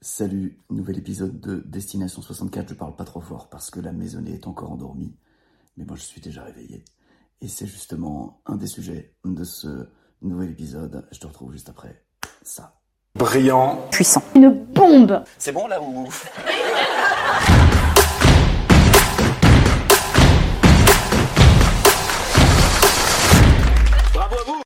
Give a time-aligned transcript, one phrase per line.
[0.00, 2.68] Salut, nouvel épisode de Destination 64.
[2.68, 5.16] Je parle pas trop fort parce que la maisonnée est encore endormie,
[5.76, 6.84] mais moi je suis déjà réveillé.
[7.40, 9.88] Et c'est justement un des sujets de ce
[10.22, 11.08] nouvel épisode.
[11.10, 12.04] Je te retrouve juste après
[12.42, 12.80] ça.
[13.16, 13.88] Brillant.
[13.90, 14.22] puissant.
[14.36, 16.08] Une bombe C'est bon là ou?
[24.14, 24.62] Bravo à vous.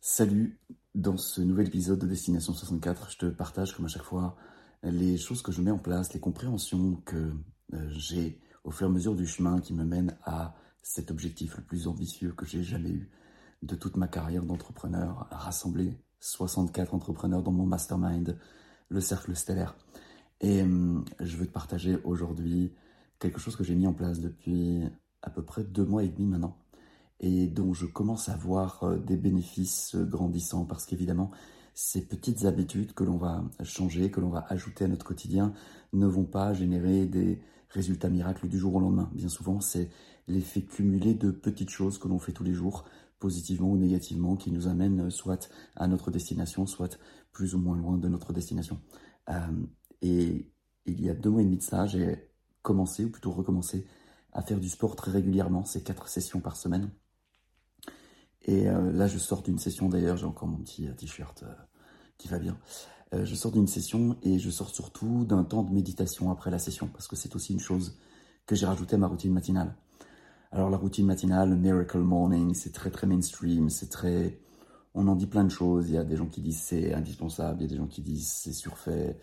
[0.00, 0.59] Salut,
[0.94, 4.36] dans ce nouvel épisode de Destination 64, je te partage comme à chaque fois
[4.82, 7.32] les choses que je mets en place, les compréhensions que
[7.74, 11.56] euh, j'ai au fur et à mesure du chemin qui me mène à cet objectif
[11.56, 13.10] le plus ambitieux que j'ai jamais eu
[13.62, 18.38] de toute ma carrière d'entrepreneur, rassembler 64 entrepreneurs dans mon mastermind,
[18.88, 19.76] le cercle stellaire.
[20.40, 22.72] Et hum, je veux te partager aujourd'hui
[23.18, 24.82] quelque chose que j'ai mis en place depuis
[25.22, 26.59] à peu près deux mois et demi maintenant
[27.20, 31.30] et dont je commence à voir euh, des bénéfices euh, grandissants parce qu'évidemment,
[31.74, 35.52] ces petites habitudes que l'on va changer, que l'on va ajouter à notre quotidien,
[35.92, 39.10] ne vont pas générer des résultats miracles du jour au lendemain.
[39.14, 39.90] Bien souvent, c'est
[40.26, 42.84] l'effet cumulé de petites choses que l'on fait tous les jours,
[43.18, 46.98] positivement ou négativement, qui nous amènent euh, soit à notre destination, soit
[47.32, 48.80] plus ou moins loin de notre destination.
[50.02, 50.50] Et
[50.86, 52.28] il y a deux mois et demi de ça, j'ai
[52.62, 53.86] commencé, ou plutôt recommencé,
[54.32, 56.90] à faire du sport très régulièrement, c'est quatre sessions par semaine.
[58.44, 61.52] Et euh, là, je sors d'une session d'ailleurs, j'ai encore mon petit euh, t-shirt euh,
[62.18, 62.58] qui va bien.
[63.12, 66.86] Je sors d'une session et je sors surtout d'un temps de méditation après la session,
[66.86, 67.98] parce que c'est aussi une chose
[68.46, 69.74] que j'ai rajouté à ma routine matinale.
[70.52, 74.38] Alors la routine matinale, Miracle Morning, c'est très très mainstream, c'est très...
[74.94, 77.62] On en dit plein de choses, il y a des gens qui disent c'est indispensable,
[77.62, 79.18] il y a des gens qui disent c'est surfait.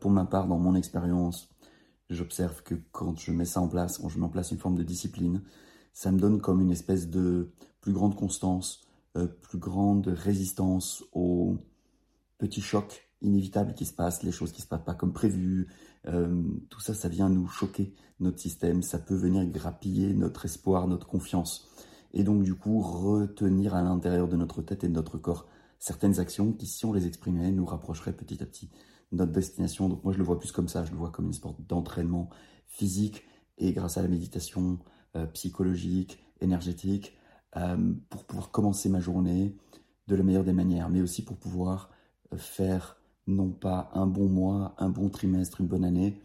[0.00, 1.48] Pour ma part, dans mon expérience,
[2.10, 4.76] j'observe que quand je mets ça en place, quand je mets en place une forme
[4.76, 5.40] de discipline,
[5.94, 8.82] ça me donne comme une espèce de plus grande constance,
[9.16, 11.56] euh, plus grande résistance aux
[12.38, 15.68] petits chocs inévitables qui se passent, les choses qui se passent pas comme prévu.
[16.06, 18.82] Euh, tout ça, ça vient nous choquer notre système.
[18.82, 21.68] Ça peut venir grappiller notre espoir, notre confiance.
[22.14, 25.46] Et donc, du coup, retenir à l'intérieur de notre tête et de notre corps
[25.78, 28.70] certaines actions qui, si on les exprimait, nous rapprocheraient petit à petit
[29.12, 29.88] de notre destination.
[29.88, 30.84] Donc, moi, je le vois plus comme ça.
[30.84, 32.30] Je le vois comme une sorte d'entraînement
[32.66, 33.24] physique
[33.58, 34.78] et grâce à la méditation
[35.16, 37.17] euh, psychologique, énergétique,
[37.56, 39.56] euh, pour pouvoir commencer ma journée
[40.06, 41.90] de la meilleure des manières, mais aussi pour pouvoir
[42.32, 46.20] euh, faire non pas un bon mois, un bon trimestre, une bonne année,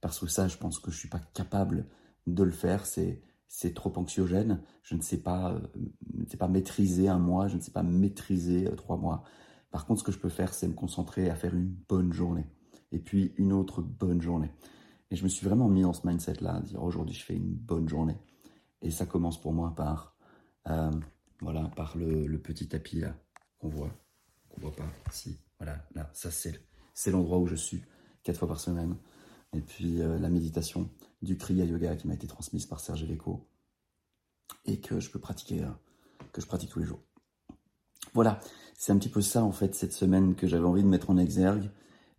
[0.00, 1.86] parce que ça, je pense que je suis pas capable
[2.26, 2.84] de le faire.
[2.86, 4.60] C'est trop anxiogène.
[4.82, 5.60] Je ne sais pas, euh,
[6.14, 9.24] je ne sais pas maîtriser un mois, je ne sais pas maîtriser trois mois.
[9.70, 12.46] Par contre, ce que je peux faire, c'est me concentrer à faire une bonne journée,
[12.92, 14.50] et puis une autre bonne journée.
[15.10, 17.54] Et je me suis vraiment mis dans ce mindset-là, à dire aujourd'hui, je fais une
[17.54, 18.16] bonne journée.
[18.82, 20.15] Et ça commence pour moi par,
[20.68, 20.90] euh,
[21.40, 23.14] voilà, par le, petit tapis là
[23.58, 23.90] qu'on voit,
[24.48, 25.38] qu'on voit pas ici.
[25.58, 27.82] Voilà, là, ça c'est l'endroit où je suis
[28.22, 28.96] quatre fois par semaine.
[29.52, 30.90] Et puis euh, la méditation
[31.22, 33.48] du Kriya Yoga qui m'a été transmise par Serge Leco
[34.64, 35.70] et que je peux pratiquer, euh,
[36.32, 37.00] que je pratique tous les jours.
[38.12, 38.40] Voilà,
[38.74, 41.16] c'est un petit peu ça en fait cette semaine que j'avais envie de mettre en
[41.16, 41.70] exergue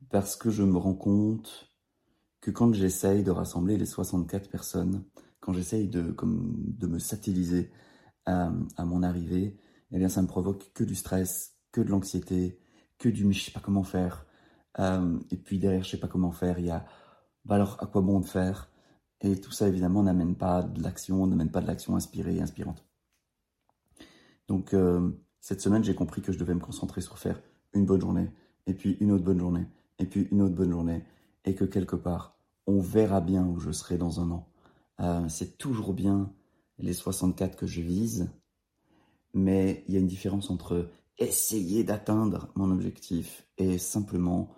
[0.10, 1.72] parce que je me rends compte
[2.40, 5.04] que quand j'essaye de rassembler les 64 personnes,
[5.40, 7.72] quand j'essaye de, de me satelliser
[8.28, 9.58] à, mon arrivée,
[9.92, 12.60] eh bien ça me provoque que du stress, que de l'anxiété,
[12.98, 14.26] que du je sais pas comment faire.
[14.80, 16.86] Euh, et puis derrière, je sais pas comment faire, il y a
[17.46, 18.70] bah alors à quoi bon de faire?
[19.22, 22.86] Et tout ça évidemment n'amène pas de l'action, n'amène pas de l'action inspirée et inspirante.
[24.48, 27.42] Donc euh, cette semaine, j'ai compris que je devais me concentrer sur faire
[27.74, 28.30] une bonne journée,
[28.66, 29.66] et puis une autre bonne journée,
[30.00, 31.04] et puis une autre bonne journée,
[31.46, 34.50] et que quelque part, on verra bien où je serai dans un an.
[35.00, 36.32] Euh, c'est toujours bien
[36.80, 38.30] les 64 que je vise,
[39.34, 44.50] mais il y a une différence entre essayer d'atteindre mon objectif et simplement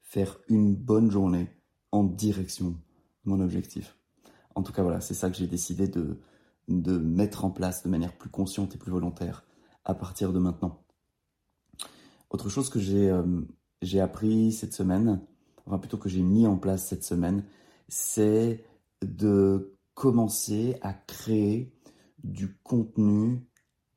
[0.00, 1.48] faire une bonne journée
[1.92, 2.76] en direction de
[3.24, 3.96] mon objectif.
[4.54, 6.18] En tout cas, voilà, c'est ça que j'ai décidé de,
[6.68, 9.44] de mettre en place de manière plus consciente et plus volontaire
[9.84, 10.82] à partir de maintenant.
[12.30, 15.20] Autre chose que j'ai euh, appris cette semaine,
[15.64, 17.44] enfin plutôt que j'ai mis en place cette semaine,
[17.88, 18.64] c'est
[19.02, 21.74] de commencer à créer
[22.22, 23.40] du contenu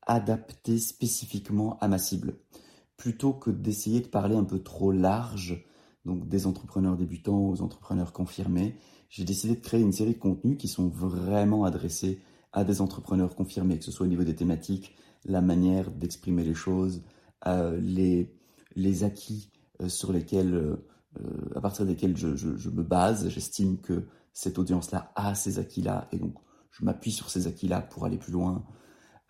[0.02, 2.40] adapté spécifiquement à ma cible.
[2.98, 5.64] Plutôt que d'essayer de parler un peu trop large,
[6.04, 10.58] donc des entrepreneurs débutants aux entrepreneurs confirmés, j'ai décidé de créer une série de contenus
[10.58, 12.20] qui sont vraiment adressés
[12.52, 16.56] à des entrepreneurs confirmés, que ce soit au niveau des thématiques, la manière d'exprimer les
[16.56, 17.04] choses,
[17.46, 18.34] euh, les,
[18.76, 19.52] les acquis
[19.84, 20.78] euh, sur lesquels, euh,
[21.56, 23.30] à partir desquels je, je, je me base.
[23.30, 26.36] J'estime que cette audience-là a ces acquis-là, et donc
[26.72, 28.66] je m'appuie sur ces acquis-là pour aller plus loin.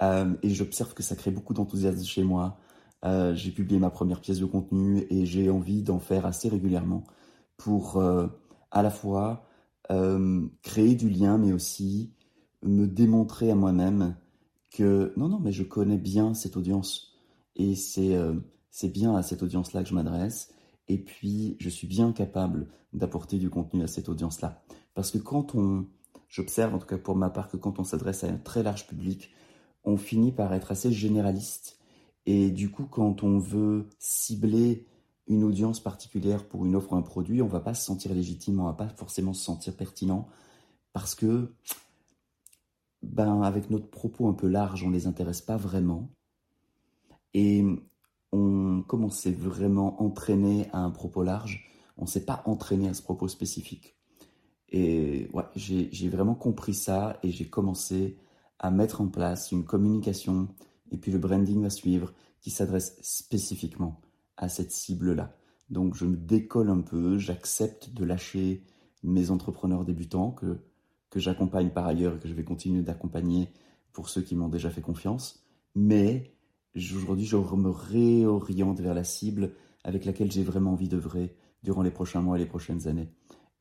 [0.01, 2.57] Euh, et j'observe que ça crée beaucoup d'enthousiasme chez moi.
[3.03, 7.03] Euh, j'ai publié ma première pièce de contenu et j'ai envie d'en faire assez régulièrement
[7.57, 8.27] pour euh,
[8.71, 9.47] à la fois
[10.63, 12.13] créer du lien, mais aussi
[12.63, 14.15] me démontrer à moi-même
[14.71, 17.13] que non, non, mais je connais bien cette audience
[17.57, 18.17] et c'est
[18.69, 20.53] c'est bien à cette audience-là que je m'adresse.
[20.87, 24.63] Et puis, je suis bien capable d'apporter du contenu à cette audience-là.
[24.93, 25.87] Parce que quand on,
[26.27, 28.87] j'observe en tout cas pour ma part que quand on s'adresse à un très large
[28.87, 29.31] public,
[29.83, 31.79] on finit par être assez généraliste.
[32.25, 34.85] Et du coup, quand on veut cibler
[35.27, 38.59] une audience particulière pour une offre ou un produit, on va pas se sentir légitime,
[38.59, 40.27] on va pas forcément se sentir pertinent
[40.93, 41.53] parce que,
[43.01, 46.09] ben, avec notre propos un peu large, on les intéresse pas vraiment.
[47.33, 47.63] Et
[48.31, 52.93] on, comme on s'est vraiment entraîné à un propos large, on s'est pas entraîné à
[52.93, 53.97] ce propos spécifique.
[54.71, 58.17] Et ouais, j'ai vraiment compris ça et j'ai commencé
[58.59, 60.47] à mettre en place une communication
[60.91, 63.99] et puis le branding va suivre qui s'adresse spécifiquement
[64.37, 65.35] à cette cible-là.
[65.69, 68.63] Donc je me décolle un peu, j'accepte de lâcher
[69.03, 70.59] mes entrepreneurs débutants que,
[71.09, 73.49] que j'accompagne par ailleurs et que je vais continuer d'accompagner
[73.93, 75.43] pour ceux qui m'ont déjà fait confiance.
[75.75, 76.33] Mais
[76.75, 79.53] aujourd'hui, je me réoriente vers la cible
[79.83, 83.09] avec laquelle j'ai vraiment envie d'œuvrer durant les prochains mois et les prochaines années.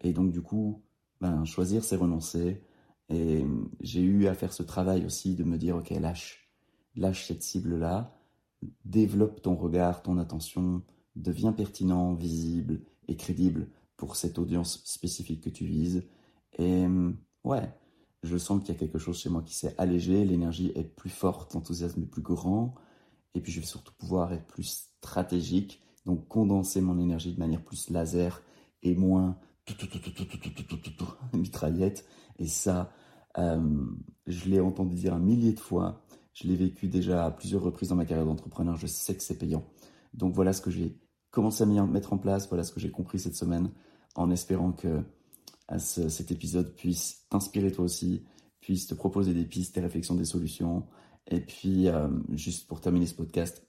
[0.00, 0.82] Et donc du coup,
[1.20, 2.62] ben, choisir, c'est renoncer.
[3.08, 3.44] Et
[3.80, 6.48] j'ai eu à faire ce travail aussi de me dire, ok, lâche,
[6.94, 8.16] lâche cette cible-là,
[8.84, 10.82] développe ton regard, ton attention,
[11.16, 16.04] deviens pertinent, visible et crédible pour cette audience spécifique que tu vises.
[16.58, 16.86] Et
[17.44, 17.68] ouais,
[18.22, 21.10] je sens qu'il y a quelque chose chez moi qui s'est allégé, l'énergie est plus
[21.10, 22.74] forte, l'enthousiasme est plus grand,
[23.34, 27.62] et puis je vais surtout pouvoir être plus stratégique, donc condenser mon énergie de manière
[27.62, 28.42] plus laser
[28.82, 29.38] et moins
[31.32, 32.04] mitraillette.
[32.38, 32.92] Et ça,
[33.38, 33.84] euh,
[34.26, 36.02] je l'ai entendu dire un millier de fois.
[36.32, 38.76] Je l'ai vécu déjà à plusieurs reprises dans ma carrière d'entrepreneur.
[38.76, 39.64] Je sais que c'est payant.
[40.14, 40.98] Donc voilà ce que j'ai
[41.30, 42.48] commencé à mettre en place.
[42.48, 43.70] Voilà ce que j'ai compris cette semaine
[44.14, 45.02] en espérant que
[45.78, 48.24] cet épisode puisse t'inspirer toi aussi,
[48.60, 50.86] puisse te proposer des pistes, des réflexions, des solutions.
[51.30, 53.64] Et puis, euh, juste pour terminer ce podcast,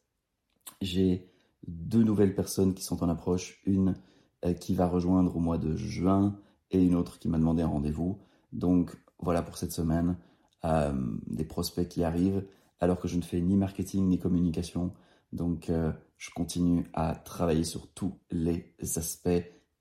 [0.82, 1.30] j'ai
[1.68, 3.62] deux nouvelles personnes qui sont en approche.
[3.66, 4.11] Une euh,
[4.60, 6.36] qui va rejoindre au mois de juin
[6.72, 8.18] et une autre qui m'a demandé un rendez-vous.
[8.54, 10.18] Donc voilà pour cette semaine,
[10.66, 10.94] euh,
[11.28, 12.44] des prospects qui arrivent
[12.80, 14.92] alors que je ne fais ni marketing ni communication.
[15.32, 19.30] Donc euh, je continue à travailler sur tous les aspects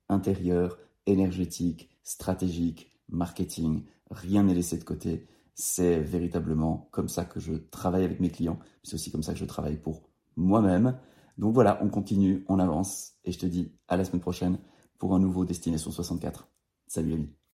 [0.09, 3.85] intérieurs, énergétiques, stratégiques, marketing.
[4.11, 5.27] Rien n'est laissé de côté.
[5.55, 8.59] C'est véritablement comme ça que je travaille avec mes clients.
[8.83, 10.03] C'est aussi comme ça que je travaille pour
[10.37, 10.99] moi-même.
[11.41, 14.59] Donc voilà, on continue, on avance, et je te dis à la semaine prochaine
[14.99, 16.47] pour un nouveau Destination 64.
[16.87, 17.40] Salut ami.